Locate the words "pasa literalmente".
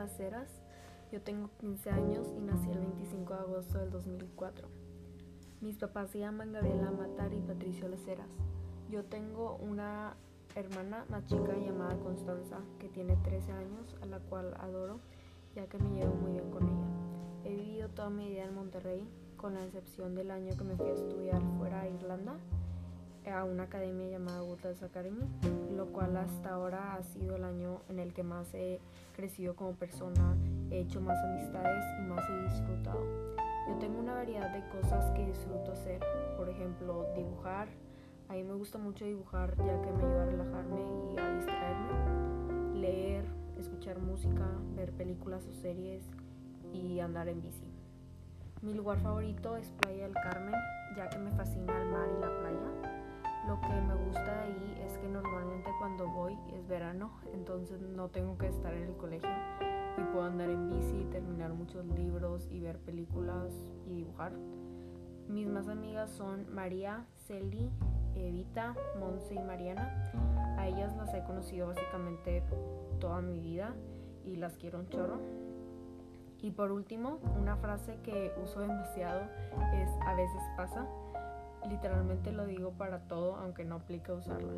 80.56-82.30